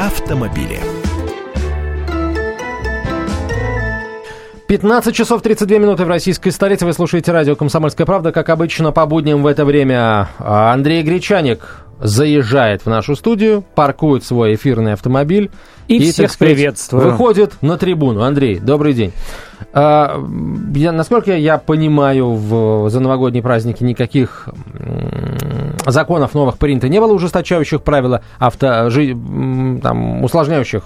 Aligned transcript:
автомобили. 0.00 0.78
15 4.66 5.14
часов 5.14 5.42
32 5.42 5.78
минуты 5.78 6.04
в 6.06 6.08
российской 6.08 6.50
столице. 6.50 6.86
Вы 6.86 6.94
слушаете 6.94 7.32
радио 7.32 7.54
«Комсомольская 7.54 8.06
правда». 8.06 8.32
Как 8.32 8.48
обычно, 8.48 8.92
по 8.92 9.04
будням 9.04 9.42
в 9.42 9.46
это 9.46 9.66
время 9.66 10.28
а, 10.38 10.72
Андрей 10.72 11.02
Гречаник 11.02 11.84
заезжает 11.98 12.82
в 12.82 12.86
нашу 12.86 13.14
студию, 13.14 13.62
паркует 13.74 14.24
свой 14.24 14.54
эфирный 14.54 14.94
автомобиль. 14.94 15.50
И, 15.86 15.96
и 15.96 16.12
всех 16.12 16.32
сказать, 16.32 16.56
приветствую. 16.56 17.10
Выходит 17.10 17.60
на 17.60 17.76
трибуну. 17.76 18.22
Андрей, 18.22 18.58
добрый 18.58 18.94
день. 18.94 19.12
А, 19.74 20.18
я, 20.74 20.92
насколько 20.92 21.36
я 21.36 21.58
понимаю, 21.58 22.30
в, 22.30 22.88
за 22.88 23.00
новогодние 23.00 23.42
праздники 23.42 23.84
никаких 23.84 24.48
законов 25.86 26.34
новых 26.34 26.58
принято 26.58 26.88
не 26.88 27.00
было, 27.00 27.12
ужесточающих 27.12 27.82
правила, 27.82 28.22
авто, 28.38 28.90
жи, 28.90 29.16
там, 29.82 30.24
усложняющих 30.24 30.84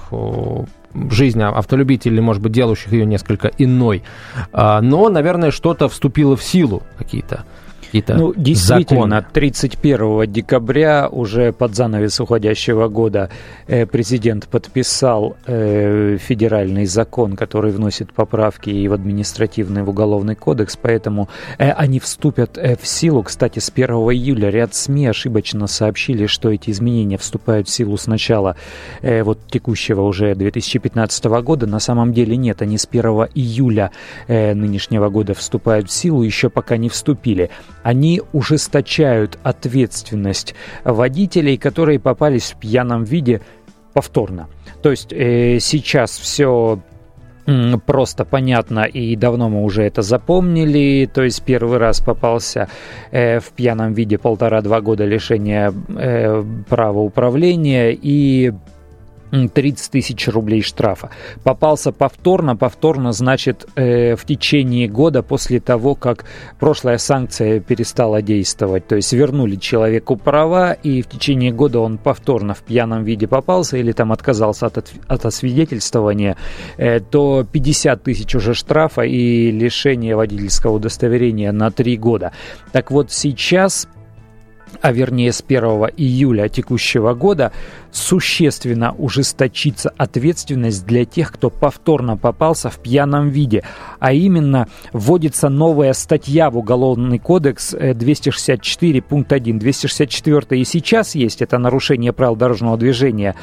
жизнь 1.11 1.43
автолюбителей, 1.43 2.21
может 2.21 2.43
быть, 2.43 2.53
делающих 2.53 2.93
ее 2.93 3.05
несколько 3.05 3.51
иной. 3.59 4.05
А, 4.53 4.81
но, 4.81 5.09
наверное, 5.09 5.51
что-то 5.51 5.89
вступило 5.89 6.37
в 6.37 6.43
силу, 6.43 6.83
какие-то 6.99 7.45
какие-то 7.95 8.15
Ну, 8.15 8.35
действительно, 8.37 9.21
законы. 9.21 9.27
31 9.33 10.33
декабря 10.33 11.09
уже 11.11 11.53
под 11.53 11.75
занавес 11.75 12.21
уходящего 12.21 12.89
года 12.89 13.31
э, 13.69 13.87
президент 13.87 14.49
подписал 14.49 15.37
э, 15.47 16.19
федеральный 16.21 16.87
закон, 16.87 17.37
который 17.37 17.71
вносит 17.71 18.13
поправки 18.13 18.71
и 18.71 18.89
в 18.89 18.93
административный, 18.93 19.83
и 19.83 19.85
в 19.85 19.91
уголовный 19.91 20.35
кодекс, 20.35 20.77
поэтому 20.77 21.29
э, 21.59 21.71
они 21.71 22.01
вступят 22.01 22.57
в 22.57 22.87
силу. 22.87 23.23
Кстати, 23.23 23.61
с 23.61 23.71
1 23.71 23.87
июля 23.91 24.51
ряд 24.51 24.75
СМИ 24.75 25.07
ошибочно 25.07 25.67
сообщили, 25.67 26.27
что 26.27 26.51
эти 26.51 26.71
изменения 26.71 27.17
вступают 27.17 27.69
в 27.69 27.71
силу 27.71 27.97
с 27.97 28.07
начала 28.07 28.57
вот 29.03 29.39
текущего 29.51 30.03
уже 30.03 30.35
2015 30.35 31.25
года. 31.25 31.67
На 31.67 31.79
самом 31.79 32.13
деле 32.13 32.37
нет, 32.37 32.63
они 32.63 32.79
с 32.79 32.89
1 32.91 33.05
июля 33.35 33.91
нынешнего 34.29 35.09
года 35.09 35.35
вступают 35.35 35.89
в 35.89 35.93
силу, 35.93 36.23
еще 36.23 36.51
пока 36.51 36.77
не 36.77 36.89
вступили 36.89 37.51
они 37.85 38.23
ужесточают 38.33 39.39
ответственность 39.45 40.55
водителей, 40.85 41.59
которые 41.59 42.01
попались 42.01 42.51
в 42.51 42.57
пьяном 42.57 43.05
виде 43.05 43.43
повторно. 43.93 44.49
То 44.83 44.91
есть 44.91 45.13
э, 45.13 45.59
сейчас 45.61 46.19
все 46.19 46.81
просто 47.85 48.25
понятно, 48.25 48.85
и 48.85 49.15
давно 49.17 49.51
мы 49.51 49.63
уже 49.63 49.83
это 49.83 50.01
запомнили. 50.01 51.09
То 51.13 51.23
есть 51.23 51.43
первый 51.43 51.77
раз 51.77 52.01
попался 52.01 52.69
э, 53.11 53.39
в 53.39 53.51
пьяном 53.51 53.93
виде 53.93 54.17
полтора-два 54.17 54.81
года 54.81 55.05
лишения 55.05 55.73
э, 55.89 56.43
права 56.69 57.01
управления 57.01 57.93
и 57.93 58.53
30 59.31 59.91
тысяч 59.91 60.29
рублей 60.29 60.63
штрафа. 60.63 61.11
Попался 61.43 61.93
повторно, 61.93 62.57
повторно 62.57 63.13
значит 63.13 63.67
э, 63.75 64.17
в 64.17 64.25
течение 64.25 64.89
года 64.89 65.23
после 65.23 65.61
того, 65.61 65.95
как 65.95 66.25
прошлая 66.59 66.99
санкция 66.99 67.61
перестала 67.61 68.23
действовать. 68.23 68.87
То 68.87 68.97
есть 68.97 69.13
вернули 69.13 69.57
человеку 69.57 70.17
права, 70.17 70.73
и 70.73 71.03
в 71.03 71.09
течение 71.09 71.53
года 71.53 71.81
он 71.81 71.99
повторно 71.99 72.55
в 72.55 72.63
пьяном 72.63 73.05
виде 73.05 73.27
попался 73.27 73.77
или 73.77 73.93
там 73.93 74.13
отказался 74.13 74.67
от, 74.67 74.93
от 75.09 75.25
освидетельствования, 75.25 76.37
э, 76.77 77.01
то 77.01 77.45
50 77.51 78.03
тысяч 78.03 78.35
уже 78.35 78.55
штрафа 78.55 79.03
и 79.03 79.51
лишение 79.51 80.17
водительского 80.17 80.75
удостоверения 80.75 81.53
на 81.53 81.71
3 81.71 81.97
года. 81.97 82.33
Так 82.73 82.91
вот 82.91 83.11
сейчас 83.11 83.89
а 84.85 84.93
вернее 84.93 85.33
с 85.33 85.43
1 85.43 85.65
июля 85.97 86.51
текущего 86.51 87.15
года, 87.15 87.53
существенно 87.91 88.93
ужесточится 88.93 89.91
ответственность 89.97 90.85
для 90.87 91.07
тех, 91.07 91.33
кто 91.33 91.49
повторно 91.49 92.19
попался 92.19 92.69
в 92.69 92.79
пьяном 92.81 93.31
виде. 93.31 93.65
А 93.99 94.13
именно, 94.13 94.69
вводится 94.93 95.49
новая 95.49 95.95
статья 95.95 96.51
в 96.51 96.59
Уголовный 96.59 97.19
кодекс 97.19 97.71
264 97.71 98.99
э, 98.99 99.03
пункт 99.03 99.33
1. 99.33 99.59
264 99.59 100.61
и 100.61 100.65
сейчас 100.65 101.15
есть, 101.15 101.41
это 101.41 101.57
нарушение 101.57 102.13
правил 102.13 102.37
дорожного 102.37 102.77
движения 102.77 103.35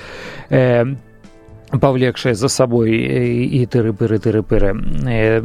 э, 1.72 1.78
повлекшая 1.80 2.34
за 2.34 2.48
собой 2.48 2.92
э, 2.92 3.26
и 3.28 3.66
тыры-пыры, 3.66 4.18
тыры-пыры, 4.18 4.76
э, 5.08 5.42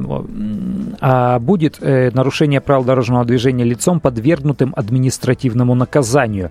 а 1.01 1.39
будет 1.39 1.79
э, 1.81 2.11
нарушение 2.13 2.61
правил 2.61 2.85
дорожного 2.85 3.25
движения 3.25 3.65
лицом, 3.65 4.01
подвергнутым 4.01 4.73
административному 4.77 5.75
наказанию. 5.75 6.51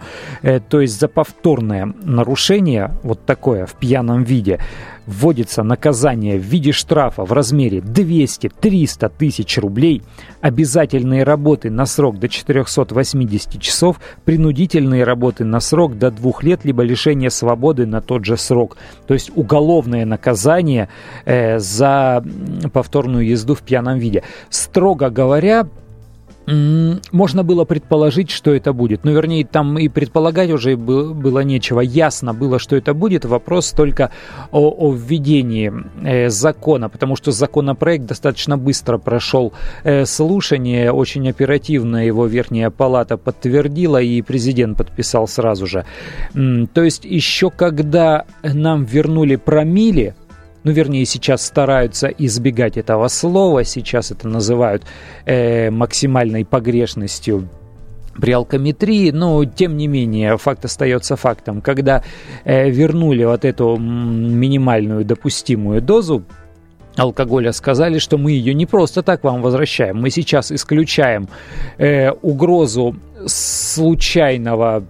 То 0.69 0.81
есть 0.81 0.99
за 0.99 1.07
повторное 1.07 1.93
нарушение, 2.03 2.91
вот 3.03 3.25
такое, 3.25 3.65
в 3.65 3.73
пьяном 3.73 4.23
виде, 4.23 4.59
вводится 5.05 5.63
наказание 5.63 6.37
в 6.37 6.43
виде 6.43 6.71
штрафа 6.71 7.23
в 7.23 7.31
размере 7.31 7.79
200-300 7.79 9.11
тысяч 9.17 9.57
рублей, 9.57 10.01
обязательные 10.41 11.23
работы 11.23 11.69
на 11.69 11.85
срок 11.85 12.19
до 12.19 12.27
480 12.27 13.61
часов, 13.61 13.99
принудительные 14.23 15.03
работы 15.03 15.43
на 15.43 15.59
срок 15.59 15.97
до 15.97 16.11
двух 16.11 16.43
лет, 16.43 16.65
либо 16.65 16.83
лишение 16.83 17.29
свободы 17.29 17.85
на 17.85 18.01
тот 18.01 18.25
же 18.25 18.37
срок. 18.37 18.77
То 19.07 19.13
есть 19.13 19.31
уголовное 19.35 20.05
наказание 20.05 20.89
э, 21.25 21.59
за 21.59 22.23
повторную 22.73 23.27
езду 23.27 23.55
в 23.55 23.61
пьяном 23.61 23.99
виде. 23.99 24.23
Строго 24.49 25.09
говоря, 25.09 25.67
можно 26.47 27.43
было 27.43 27.65
предположить, 27.65 28.29
что 28.29 28.53
это 28.53 28.73
будет. 28.73 29.03
Ну, 29.03 29.11
вернее, 29.11 29.45
там 29.45 29.79
и 29.79 29.87
предполагать 29.87 30.51
уже 30.51 30.75
было 30.77 31.39
нечего. 31.39 31.81
Ясно 31.81 32.33
было, 32.33 32.59
что 32.59 32.75
это 32.75 32.93
будет. 32.93 33.25
Вопрос 33.25 33.71
только 33.71 34.11
о, 34.51 34.69
о 34.69 34.93
введении 34.93 35.73
э, 36.03 36.29
закона, 36.29 36.89
потому 36.89 37.15
что 37.15 37.31
законопроект 37.31 38.05
достаточно 38.05 38.57
быстро 38.57 38.97
прошел 38.97 39.53
э, 39.83 40.05
слушание, 40.05 40.91
очень 40.91 41.27
оперативно 41.29 42.05
его 42.05 42.27
Верхняя 42.27 42.69
Палата 42.69 43.17
подтвердила, 43.17 44.01
и 44.01 44.21
президент 44.21 44.77
подписал 44.77 45.27
сразу 45.27 45.65
же. 45.65 45.85
То 46.33 46.83
есть 46.83 47.05
еще 47.05 47.49
когда 47.49 48.25
нам 48.43 48.83
вернули 48.83 49.35
промили, 49.35 50.15
ну, 50.65 50.71
вернее, 50.71 51.05
сейчас 51.05 51.45
стараются 51.45 52.07
избегать 52.07 52.75
этого 52.75 53.07
слова, 53.07 53.63
сейчас 53.63 54.09
это 54.09 54.27
называют 54.27 54.83
э, 55.25 55.69
максимальной 55.69 56.43
погрешностью 56.43 57.47
при 58.19 58.31
алкометрии, 58.31 59.11
но 59.11 59.45
тем 59.45 59.77
не 59.77 59.87
менее 59.87 60.37
факт 60.37 60.65
остается 60.65 61.15
фактом. 61.15 61.61
Когда 61.61 62.03
э, 62.45 62.71
вернули 62.71 63.23
вот 63.25 63.45
эту 63.45 63.77
минимальную 63.77 65.05
допустимую 65.05 65.83
дозу 65.83 66.23
алкоголя, 66.95 67.51
сказали, 67.51 67.99
что 67.99 68.17
мы 68.17 68.31
ее 68.31 68.55
не 68.55 68.65
просто 68.65 69.03
так 69.03 69.23
вам 69.23 69.43
возвращаем, 69.43 70.01
мы 70.01 70.09
сейчас 70.09 70.51
исключаем 70.51 71.27
э, 71.77 72.09
угрозу 72.09 72.95
случайного 73.27 74.83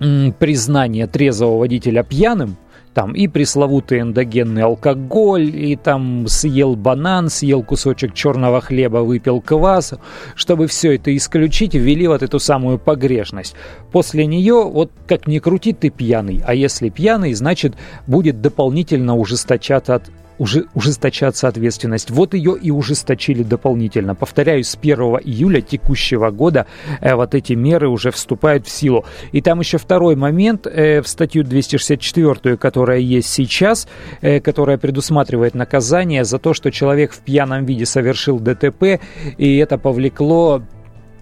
м, 0.00 0.32
признания 0.32 1.06
трезвого 1.06 1.58
водителя 1.58 2.02
пьяным, 2.02 2.56
там 2.94 3.12
и 3.12 3.28
пресловутый 3.28 4.00
эндогенный 4.00 4.62
алкоголь, 4.62 5.54
и 5.54 5.76
там 5.76 6.26
съел 6.28 6.76
банан, 6.76 7.28
съел 7.28 7.62
кусочек 7.62 8.14
черного 8.14 8.60
хлеба, 8.60 8.98
выпил 8.98 9.40
квас, 9.40 9.94
чтобы 10.34 10.66
все 10.66 10.96
это 10.96 11.14
исключить, 11.16 11.74
ввели 11.74 12.06
вот 12.06 12.22
эту 12.22 12.38
самую 12.38 12.78
погрешность. 12.78 13.54
После 13.90 14.26
нее, 14.26 14.62
вот 14.64 14.90
как 15.06 15.26
ни 15.26 15.38
крути, 15.38 15.72
ты 15.72 15.90
пьяный, 15.90 16.42
а 16.46 16.54
если 16.54 16.88
пьяный, 16.90 17.34
значит 17.34 17.74
будет 18.06 18.40
дополнительно 18.40 19.16
ужесточаться, 19.16 20.02
уже, 20.42 20.64
ужесточаться 20.74 21.46
ответственность. 21.46 22.10
Вот 22.10 22.34
ее 22.34 22.56
и 22.60 22.72
ужесточили 22.72 23.44
дополнительно. 23.44 24.16
Повторяю, 24.16 24.64
с 24.64 24.74
1 24.74 24.98
июля 25.22 25.60
текущего 25.60 26.30
года 26.30 26.66
э, 27.00 27.14
вот 27.14 27.36
эти 27.36 27.52
меры 27.52 27.88
уже 27.88 28.10
вступают 28.10 28.66
в 28.66 28.70
силу. 28.70 29.04
И 29.30 29.40
там 29.40 29.60
еще 29.60 29.78
второй 29.78 30.16
момент 30.16 30.66
э, 30.66 31.00
в 31.00 31.06
статью 31.06 31.44
264, 31.44 32.56
которая 32.56 32.98
есть 32.98 33.28
сейчас, 33.28 33.86
э, 34.20 34.40
которая 34.40 34.78
предусматривает 34.78 35.54
наказание 35.54 36.24
за 36.24 36.40
то, 36.40 36.54
что 36.54 36.72
человек 36.72 37.12
в 37.12 37.20
пьяном 37.20 37.64
виде 37.64 37.86
совершил 37.86 38.40
ДТП, 38.40 39.00
и 39.38 39.56
это 39.58 39.78
повлекло 39.78 40.62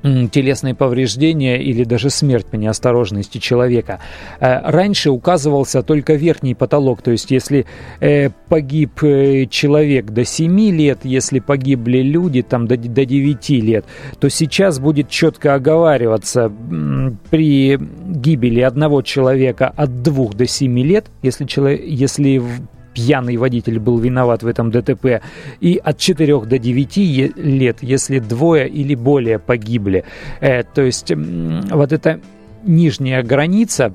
телесные 0.02 0.74
повреждения 0.74 1.62
или 1.62 1.84
даже 1.84 2.10
смерть 2.10 2.46
по 2.46 2.56
неосторожности 2.56 3.38
человека. 3.38 4.00
Э, 4.40 4.60
раньше 4.70 5.10
указывался 5.10 5.82
только 5.82 6.14
верхний 6.14 6.54
потолок, 6.54 7.02
то 7.02 7.10
есть 7.10 7.30
если 7.30 7.66
э, 8.00 8.30
погиб 8.48 9.02
э, 9.02 9.46
человек 9.46 10.06
до 10.06 10.24
7 10.24 10.58
лет, 10.70 11.00
если 11.04 11.40
погибли 11.40 11.98
люди 11.98 12.42
там 12.42 12.66
до, 12.66 12.76
до 12.76 13.04
9 13.04 13.50
лет, 13.50 13.84
то 14.18 14.28
сейчас 14.28 14.78
будет 14.78 15.08
четко 15.08 15.54
оговариваться 15.54 16.50
при 17.30 17.78
гибели 17.78 18.60
одного 18.60 19.02
человека 19.02 19.72
от 19.76 20.02
2 20.02 20.30
до 20.32 20.46
7 20.46 20.78
лет, 20.80 21.06
если, 21.22 21.44
человек, 21.44 21.82
если 21.84 22.42
пьяный 22.94 23.36
водитель 23.36 23.78
был 23.78 23.98
виноват 23.98 24.42
в 24.42 24.46
этом 24.46 24.70
ДТП, 24.70 25.22
и 25.60 25.80
от 25.82 25.98
4 25.98 26.40
до 26.40 26.58
9 26.58 27.36
лет, 27.36 27.78
если 27.82 28.18
двое 28.18 28.68
или 28.68 28.94
более 28.94 29.38
погибли. 29.38 30.04
Э, 30.40 30.62
то 30.62 30.82
есть 30.82 31.12
вот 31.14 31.92
эта 31.92 32.20
нижняя 32.64 33.22
граница 33.22 33.94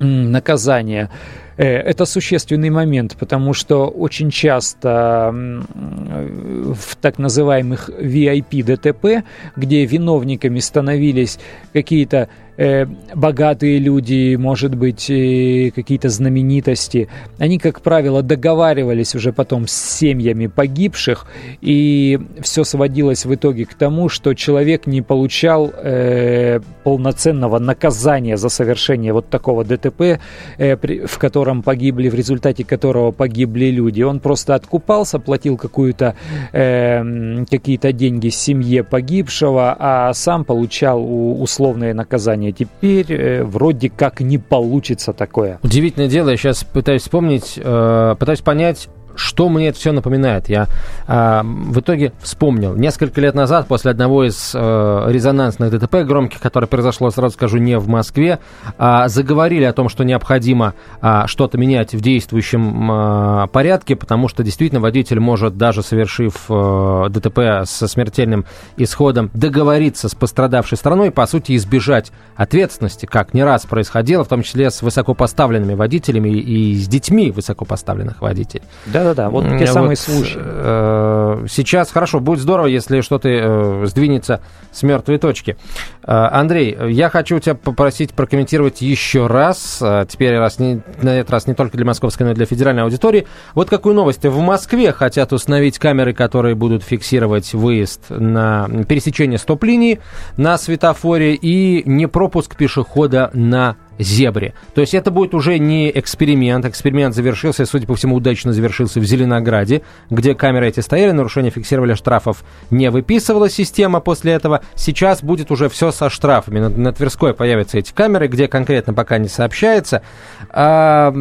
наказания 0.00 1.10
Это 1.58 2.04
существенный 2.04 2.70
момент, 2.70 3.16
потому 3.18 3.52
что 3.52 3.88
очень 3.88 4.30
часто 4.30 5.32
в 5.34 6.96
так 7.00 7.18
называемых 7.18 7.90
VIP 7.90 8.62
ДТП, 8.62 9.24
где 9.56 9.84
виновниками 9.84 10.60
становились 10.60 11.40
какие-то 11.72 12.28
э, 12.58 12.86
богатые 13.14 13.78
люди, 13.78 14.36
может 14.36 14.74
быть, 14.74 15.08
э, 15.08 15.70
какие-то 15.74 16.10
знаменитости, 16.10 17.08
они, 17.38 17.58
как 17.58 17.80
правило, 17.80 18.22
договаривались 18.22 19.14
уже 19.14 19.32
потом 19.32 19.66
с 19.66 19.72
семьями 19.72 20.48
погибших, 20.48 21.26
и 21.62 22.18
все 22.42 22.64
сводилось 22.64 23.24
в 23.24 23.34
итоге 23.34 23.64
к 23.64 23.74
тому, 23.74 24.08
что 24.10 24.34
человек 24.34 24.86
не 24.86 25.00
получал 25.00 25.72
э, 25.74 26.60
полноценного 26.84 27.58
наказания 27.58 28.36
за 28.36 28.48
совершение 28.48 29.12
вот 29.12 29.28
такого 29.28 29.64
ДТП, 29.64 30.20
э, 30.58 30.76
при, 30.76 31.06
в 31.06 31.18
котором 31.18 31.62
погибли, 31.62 32.08
в 32.08 32.14
результате 32.14 32.64
которого 32.64 33.12
погибли 33.12 33.66
люди. 33.66 34.02
Он 34.02 34.20
просто 34.20 34.54
откупался, 34.54 35.18
платил 35.18 35.56
какую-то 35.56 36.16
э, 36.52 37.44
какие-то 37.48 37.92
деньги 37.92 38.30
семье 38.30 38.82
погибшего, 38.82 39.76
а 39.78 40.12
сам 40.12 40.44
получал 40.44 41.04
условное 41.40 41.94
наказание 41.94 42.47
уровня. 42.48 42.52
Теперь 42.52 43.12
э, 43.12 43.44
вроде 43.44 43.90
как 43.90 44.20
не 44.20 44.38
получится 44.38 45.12
такое. 45.12 45.58
Удивительное 45.62 46.08
дело, 46.08 46.30
я 46.30 46.36
сейчас 46.36 46.64
пытаюсь 46.64 47.02
вспомнить, 47.02 47.54
э, 47.56 48.16
пытаюсь 48.18 48.40
понять, 48.40 48.88
что 49.18 49.48
мне 49.48 49.68
это 49.68 49.78
все 49.78 49.92
напоминает? 49.92 50.48
Я 50.48 50.66
э, 51.06 51.40
в 51.42 51.80
итоге 51.80 52.12
вспомнил. 52.20 52.74
Несколько 52.74 53.20
лет 53.20 53.34
назад, 53.34 53.66
после 53.66 53.90
одного 53.90 54.24
из 54.24 54.52
э, 54.54 55.04
резонансных 55.08 55.70
ДТП 55.70 55.96
громких, 56.06 56.40
которое 56.40 56.66
произошло, 56.66 57.10
сразу 57.10 57.34
скажу, 57.34 57.58
не 57.58 57.78
в 57.78 57.88
Москве, 57.88 58.38
э, 58.78 59.08
заговорили 59.08 59.64
о 59.64 59.72
том, 59.72 59.88
что 59.88 60.04
необходимо 60.04 60.74
э, 61.02 61.22
что-то 61.26 61.58
менять 61.58 61.94
в 61.94 62.00
действующем 62.00 62.90
э, 62.90 63.46
порядке, 63.48 63.96
потому 63.96 64.28
что 64.28 64.42
действительно 64.42 64.80
водитель 64.80 65.18
может, 65.18 65.56
даже 65.56 65.82
совершив 65.82 66.44
э, 66.48 67.06
ДТП 67.10 67.64
со 67.64 67.88
смертельным 67.88 68.44
исходом, 68.76 69.30
договориться 69.34 70.08
с 70.08 70.14
пострадавшей 70.14 70.78
стороной, 70.78 71.10
по 71.10 71.26
сути, 71.26 71.56
избежать 71.56 72.12
ответственности, 72.36 73.06
как 73.06 73.34
не 73.34 73.42
раз 73.42 73.66
происходило, 73.66 74.22
в 74.22 74.28
том 74.28 74.42
числе 74.42 74.70
с 74.70 74.82
высокопоставленными 74.82 75.74
водителями 75.74 76.28
и 76.28 76.74
с 76.76 76.86
детьми 76.86 77.30
высокопоставленных 77.30 78.22
водителей. 78.22 78.64
Да, 78.86 79.07
да-да, 79.14 79.30
вот 79.30 79.44
те 79.44 79.58
вот, 79.58 79.68
самые 79.68 79.96
случаи. 79.96 80.38
Э, 80.38 81.46
сейчас 81.48 81.90
хорошо, 81.90 82.20
будет 82.20 82.40
здорово, 82.40 82.66
если 82.66 83.00
что-то 83.00 83.28
э, 83.28 83.86
сдвинется 83.86 84.42
с 84.70 84.82
мертвой 84.82 85.18
точки. 85.18 85.56
Э, 86.02 86.28
Андрей, 86.30 86.76
я 86.90 87.08
хочу 87.08 87.38
тебя 87.38 87.54
попросить 87.54 88.12
прокомментировать 88.12 88.82
еще 88.82 89.26
раз, 89.26 89.82
теперь 90.08 90.36
раз 90.38 90.58
не, 90.58 90.82
на 91.00 91.18
этот 91.18 91.30
раз 91.30 91.46
не 91.46 91.54
только 91.54 91.76
для 91.76 91.86
московской, 91.86 92.26
но 92.26 92.32
и 92.32 92.34
для 92.34 92.44
федеральной 92.44 92.82
аудитории. 92.82 93.26
Вот 93.54 93.70
какую 93.70 93.94
новость. 93.94 94.24
В 94.24 94.40
Москве 94.40 94.92
хотят 94.92 95.32
установить 95.32 95.78
камеры, 95.78 96.12
которые 96.12 96.54
будут 96.54 96.82
фиксировать 96.82 97.54
выезд 97.54 98.10
на 98.10 98.68
пересечение 98.86 99.38
стоп-линии 99.38 100.00
на 100.36 100.58
светофоре 100.58 101.34
и 101.34 101.82
не 101.88 102.06
пропуск 102.06 102.56
пешехода 102.56 103.30
на 103.32 103.76
зебре. 103.98 104.54
То 104.74 104.80
есть 104.80 104.94
это 104.94 105.10
будет 105.10 105.34
уже 105.34 105.58
не 105.58 105.90
эксперимент. 105.96 106.64
Эксперимент 106.64 107.14
завершился, 107.14 107.66
судя 107.66 107.86
по 107.86 107.94
всему, 107.94 108.16
удачно 108.16 108.52
завершился 108.52 109.00
в 109.00 109.04
Зеленограде, 109.04 109.82
где 110.10 110.34
камеры 110.34 110.68
эти 110.68 110.80
стояли, 110.80 111.12
нарушения 111.12 111.50
фиксировали, 111.50 111.94
штрафов 111.94 112.44
не 112.70 112.90
выписывала 112.90 113.48
система 113.48 114.00
после 114.00 114.32
этого. 114.32 114.62
Сейчас 114.74 115.22
будет 115.22 115.50
уже 115.50 115.68
все 115.68 115.90
со 115.90 116.10
штрафами. 116.10 116.60
На, 116.60 116.68
на 116.68 116.92
Тверской 116.92 117.34
появятся 117.34 117.78
эти 117.78 117.92
камеры, 117.92 118.28
где 118.28 118.48
конкретно 118.48 118.94
пока 118.94 119.18
не 119.18 119.28
сообщается. 119.28 120.02
А, 120.50 121.12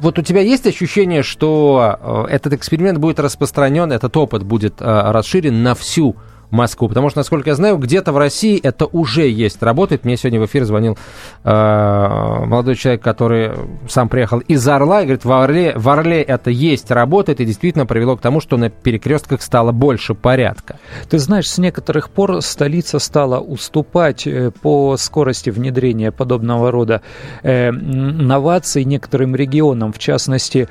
вот 0.00 0.18
у 0.18 0.22
тебя 0.22 0.40
есть 0.40 0.66
ощущение, 0.66 1.22
что 1.22 2.26
э, 2.28 2.34
этот 2.34 2.52
эксперимент 2.52 2.98
будет 2.98 3.20
распространен, 3.20 3.92
этот 3.92 4.16
опыт 4.16 4.42
будет 4.42 4.80
э, 4.80 4.84
расширен 4.84 5.62
на 5.62 5.74
всю 5.74 6.16
Москву. 6.50 6.88
Потому 6.88 7.10
что, 7.10 7.18
насколько 7.20 7.50
я 7.50 7.56
знаю, 7.56 7.76
где-то 7.76 8.12
в 8.12 8.18
России 8.18 8.58
это 8.60 8.86
уже 8.86 9.28
есть, 9.28 9.62
работает. 9.62 10.04
Мне 10.04 10.16
сегодня 10.16 10.40
в 10.40 10.46
эфир 10.46 10.64
звонил 10.64 10.98
э, 11.44 11.50
молодой 11.50 12.74
человек, 12.74 13.02
который 13.02 13.52
сам 13.88 14.08
приехал 14.08 14.38
из 14.38 14.66
Орла, 14.66 15.02
и 15.02 15.04
говорит, 15.04 15.24
в 15.24 15.32
Орле, 15.32 15.72
в 15.76 15.88
Орле 15.88 16.22
это 16.22 16.50
есть, 16.50 16.90
работает, 16.90 17.40
и 17.40 17.44
действительно 17.44 17.86
привело 17.86 18.16
к 18.16 18.20
тому, 18.20 18.40
что 18.40 18.56
на 18.56 18.70
перекрестках 18.70 19.42
стало 19.42 19.72
больше 19.72 20.14
порядка. 20.14 20.78
Ты 21.08 21.18
знаешь, 21.18 21.48
с 21.48 21.58
некоторых 21.58 22.10
пор 22.10 22.42
столица 22.42 22.98
стала 22.98 23.38
уступать 23.38 24.26
э, 24.26 24.50
по 24.50 24.96
скорости 24.96 25.50
внедрения 25.50 26.12
подобного 26.12 26.70
рода 26.70 27.02
э, 27.42 27.70
новаций 27.70 28.84
некоторым 28.84 29.36
регионам, 29.36 29.92
в 29.92 29.98
частности, 29.98 30.68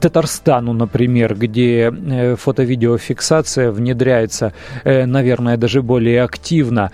Татарстану, 0.00 0.72
например, 0.72 1.34
где 1.34 1.90
э, 1.90 2.36
фото-видеофиксация 2.36 3.70
внедряется 3.70 4.52
э, 4.84 5.06
на 5.06 5.19
наверное, 5.20 5.58
даже 5.58 5.82
более 5.82 6.22
активно. 6.22 6.90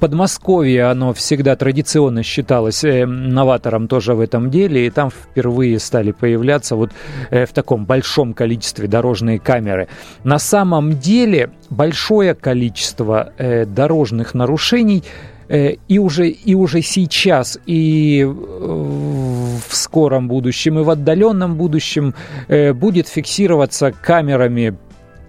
Подмосковье, 0.00 0.84
оно 0.84 1.12
всегда 1.12 1.56
традиционно 1.56 2.22
считалось 2.22 2.84
э, 2.84 3.04
новатором 3.04 3.86
тоже 3.86 4.14
в 4.14 4.20
этом 4.20 4.50
деле, 4.50 4.86
и 4.86 4.90
там 4.90 5.10
впервые 5.10 5.78
стали 5.78 6.12
появляться 6.12 6.74
вот 6.74 6.90
э, 7.30 7.44
в 7.44 7.52
таком 7.52 7.84
большом 7.84 8.32
количестве 8.32 8.88
дорожные 8.88 9.38
камеры. 9.38 9.88
На 10.24 10.38
самом 10.38 10.98
деле 10.98 11.50
большое 11.68 12.34
количество 12.34 13.32
э, 13.36 13.66
дорожных 13.66 14.34
нарушений 14.34 15.04
и 15.48 15.98
уже, 16.00 16.28
и 16.28 16.56
уже 16.56 16.82
сейчас, 16.82 17.56
и 17.66 18.24
в 18.24 19.76
скором 19.76 20.26
будущем, 20.26 20.80
и 20.80 20.82
в 20.82 20.90
отдаленном 20.90 21.54
будущем 21.54 22.14
будет 22.48 23.06
фиксироваться 23.06 23.92
камерами 23.92 24.76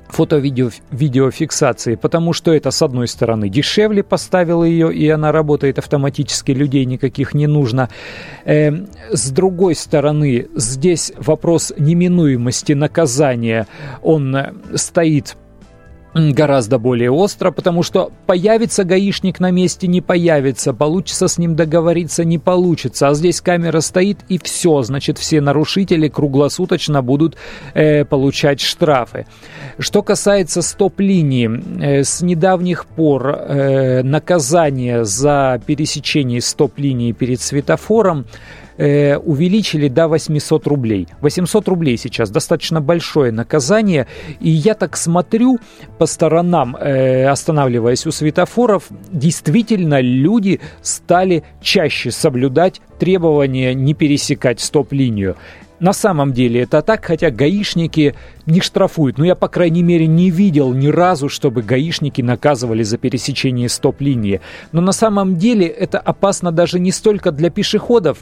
фото-видеофиксации, 0.10 1.96
потому 1.96 2.34
что 2.34 2.54
это, 2.54 2.72
с 2.72 2.82
одной 2.82 3.08
стороны, 3.08 3.50
дешевле 3.50 4.04
поставил 4.04 4.64
ее, 4.64 4.94
и 4.94 5.10
она 5.10 5.32
работает 5.32 5.80
автоматически, 5.80 6.52
людей 6.52 6.86
никаких 6.86 7.34
не 7.34 7.48
нужно. 7.48 7.90
Э, 8.46 8.72
с 9.12 9.30
другой 9.32 9.76
стороны, 9.76 10.48
здесь 10.56 11.12
вопрос 11.18 11.74
неминуемости 11.78 12.74
наказания, 12.74 13.68
он 14.02 14.36
э, 14.36 14.54
стоит 14.76 15.36
гораздо 16.18 16.80
более 16.80 17.12
остро, 17.12 17.52
потому 17.52 17.84
что 17.84 18.12
появится 18.26 18.84
гаишник 18.84 19.40
на 19.40 19.52
месте, 19.52 19.88
не 19.88 20.02
появится, 20.02 20.74
получится 20.74 21.28
с 21.28 21.38
ним 21.38 21.56
договориться, 21.56 22.24
не 22.26 22.38
получится, 22.38 23.10
а 23.10 23.14
здесь 23.14 23.42
камера 23.42 23.80
стоит 23.82 24.20
и 24.28 24.40
все, 24.40 24.82
значит 24.82 25.18
все 25.18 25.42
нарушители 25.42 26.08
круглосуточно 26.08 27.02
будут 27.02 27.38
э, 27.74 28.06
получать 28.06 28.60
штрафы. 28.62 29.28
Что 29.80 30.02
касается 30.02 30.62
стоп-линии, 30.62 31.50
э, 31.82 32.04
с 32.04 32.22
недавних 32.22 32.86
пор 32.86 33.28
э, 33.30 34.04
наказание 34.04 35.06
за 35.06 35.62
пересечение 35.66 36.42
стоп-линии 36.42 37.12
перед 37.12 37.42
светофором 37.42 38.26
э, 38.78 39.18
увеличили 39.18 39.88
до 39.88 40.08
800 40.08 40.68
рублей. 40.68 41.08
800 41.22 41.68
рублей 41.68 41.98
сейчас 41.98 42.30
достаточно 42.30 42.82
большое 42.82 43.32
наказание. 43.32 44.08
И 44.40 44.50
я 44.50 44.74
так 44.74 44.98
смотрю 44.98 45.60
по 45.98 46.06
сторонам, 46.06 46.76
э, 46.76 47.28
останавливаясь 47.28 48.06
у 48.06 48.12
светофоров, 48.12 48.86
действительно 49.12 50.00
люди 50.02 50.60
стали 50.82 51.44
чаще 51.62 52.12
соблюдать 52.12 52.82
требования 53.00 53.74
не 53.74 53.94
пересекать 53.94 54.60
стоп-линию. 54.60 55.36
На 55.80 55.94
самом 55.94 56.34
деле 56.34 56.62
это 56.62 56.82
так, 56.82 57.06
хотя 57.06 57.30
гаишники 57.30 58.16
не 58.48 58.62
штрафуют. 58.62 59.20
Но 59.20 59.26
я, 59.26 59.36
по 59.36 59.48
крайней 59.48 59.84
мере, 59.84 60.08
не 60.08 60.32
видел 60.32 60.74
ни 60.74 60.88
разу, 60.88 61.30
чтобы 61.30 61.62
гаишники 61.62 62.22
наказывали 62.22 62.82
за 62.82 62.98
пересечение 62.98 63.70
стоп-линии. 63.70 64.42
Но 64.72 64.82
на 64.82 64.92
самом 64.92 65.36
деле 65.38 65.68
это 65.68 66.00
опасно 66.00 66.52
даже 66.52 66.80
не 66.80 66.92
столько 66.92 67.32
для 67.32 67.52
пешеходов, 67.52 68.20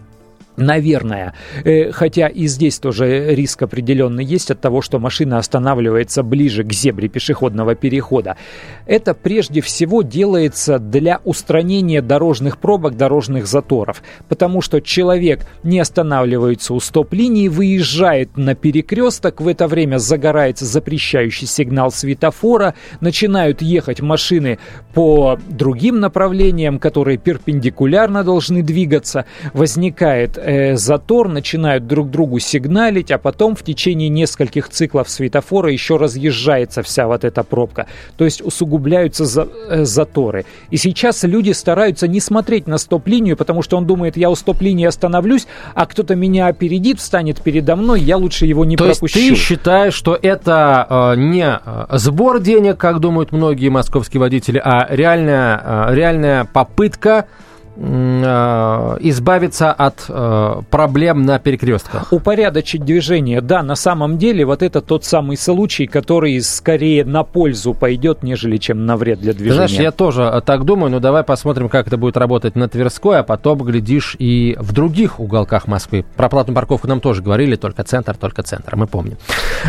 Наверное. 0.58 1.34
Э, 1.64 1.92
хотя 1.92 2.28
и 2.28 2.48
здесь 2.48 2.80
тоже 2.80 3.36
риск 3.36 3.62
определенный 3.62 4.24
есть 4.24 4.52
от 4.52 4.62
того, 4.62 4.82
что 4.82 5.00
машина 5.00 5.38
останавливается 5.38 6.24
ближе 6.24 6.64
к 6.64 6.72
зебре 6.72 7.10
пешеходного 7.10 7.76
перехода. 7.76 8.38
Это 8.86 9.14
прежде 9.14 9.62
всего 9.62 10.02
делается 10.02 10.80
для 10.80 11.20
устранения 11.26 12.02
дорожных 12.02 12.58
пробок, 12.58 12.96
дорожных 12.96 13.48
заторов. 13.48 14.02
Потому 14.30 14.62
что 14.62 14.80
человек 14.80 15.46
не 15.64 15.80
останавливается 15.80 16.74
у 16.74 16.80
стоп-линии, 16.80 17.50
выезжает 17.50 18.38
на 18.38 18.56
перекресток, 18.56 19.42
в 19.42 19.48
это 19.48 19.68
время 19.68 19.98
загорается 19.98 20.66
запрещающий 20.66 21.48
сигнал 21.48 21.92
светофора, 21.92 22.76
начинают 23.02 23.62
ехать 23.62 24.00
машины 24.00 24.60
по 24.94 25.38
другим 25.50 26.00
направлениям, 26.00 26.80
которые 26.80 27.18
перпендикулярно 27.18 28.24
должны 28.24 28.62
двигаться, 28.64 29.26
возникает 29.54 30.38
э, 30.46 30.75
затор, 30.75 31.28
начинают 31.28 31.88
друг 31.88 32.10
другу 32.10 32.40
сигналить, 32.40 33.12
а 33.12 33.18
потом 33.18 33.56
в 33.56 33.64
течение 33.64 34.10
нескольких 34.10 34.70
циклов 34.70 35.10
светофора 35.10 35.72
еще 35.72 35.98
разъезжается 35.98 36.84
вся 36.84 37.08
вот 37.08 37.24
эта 37.24 37.44
пробка. 37.44 37.88
То 38.18 38.25
есть 38.25 38.42
усугубляются 38.42 39.25
за, 39.25 39.48
э, 39.70 39.86
заторы. 39.86 40.46
И 40.70 40.78
сейчас 40.78 41.24
люди 41.24 41.52
стараются 41.52 42.08
не 42.08 42.20
смотреть 42.20 42.68
на 42.68 42.78
стоп-линию, 42.78 43.36
потому 43.38 43.62
что 43.62 43.78
он 43.78 43.86
думает, 43.86 44.18
я 44.18 44.30
у 44.30 44.36
стоп-линии 44.36 44.86
остановлюсь, 44.86 45.48
а 45.74 45.86
кто-то 45.86 46.16
меня 46.16 46.48
опередит, 46.48 47.00
встанет 47.00 47.42
передо 47.42 47.75
мной, 47.75 48.02
я 48.02 48.18
лучше 48.18 48.46
его 48.46 48.66
не 48.66 48.78
То 48.78 48.86
пропущу. 48.86 49.20
есть 49.20 49.30
ты 49.30 49.36
считаешь, 49.36 49.94
что 49.94 50.18
это 50.22 50.86
э, 50.90 51.16
не 51.18 51.60
э, 51.66 51.98
сбор 51.98 52.40
денег, 52.40 52.78
как 52.78 53.00
думают 53.00 53.32
многие 53.32 53.70
московские 53.70 54.20
водители, 54.22 54.62
а 54.64 54.88
реальная, 54.90 55.62
э, 55.90 55.96
реальная 55.96 56.46
попытка 56.46 57.28
избавиться 57.77 59.72
от 59.74 60.05
э, 60.08 60.62
проблем 60.70 61.24
на 61.24 61.39
перекрестках. 61.39 62.12
Упорядочить 62.12 62.86
движение. 62.86 63.41
Да, 63.41 63.63
на 63.63 63.75
самом 63.75 64.17
деле 64.17 64.46
вот 64.46 64.63
это 64.63 64.82
тот 64.82 65.03
самый 65.03 65.36
случай, 65.36 65.86
который 65.86 66.39
скорее 66.41 67.03
на 67.03 67.24
пользу 67.24 67.74
пойдет, 67.74 68.24
нежели 68.24 68.58
чем 68.58 68.86
на 68.86 68.96
вред 68.96 69.20
для 69.20 69.34
движения. 69.34 69.67
знаешь, 69.67 69.84
я 69.84 69.91
тоже 69.91 70.41
так 70.46 70.63
думаю, 70.63 70.91
но 70.91 71.00
давай 71.00 71.24
посмотрим, 71.24 71.67
как 71.67 71.88
это 71.88 71.98
будет 71.98 72.15
работать 72.15 72.55
на 72.55 72.70
Тверской, 72.70 73.20
а 73.20 73.24
потом, 73.24 73.60
глядишь, 73.60 74.15
и 74.20 74.55
в 74.60 74.72
других 74.72 75.20
уголках 75.20 75.67
Москвы. 75.67 76.05
Про 76.15 76.29
платную 76.29 76.55
парковку 76.55 76.88
нам 76.88 77.01
тоже 77.01 77.22
говорили, 77.22 77.55
только 77.55 77.84
центр, 77.84 78.15
только 78.15 78.44
центр, 78.44 78.75
мы 78.75 78.88
помним. 78.88 79.17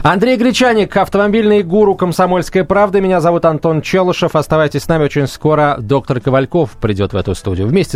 Андрей 0.03 0.37
Гречаник, 0.37 0.97
автомобильный 0.97 1.63
гуру 1.63 1.95
«Комсомольская 1.97 2.65
правда». 2.65 3.01
Меня 3.01 3.21
зовут 3.21 3.45
Антон 3.45 3.83
Челышев. 3.83 4.37
Оставайтесь 4.37 4.83
с 4.85 4.89
нами, 4.89 5.05
очень 5.05 5.27
скоро 5.27 5.77
доктор 5.81 6.21
Ковальков 6.21 6.71
придет 6.81 7.13
в 7.13 7.17
эту 7.17 7.35
студию 7.35 7.67
вместе 7.67 7.96